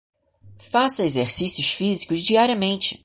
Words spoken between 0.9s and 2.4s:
exercícios físicos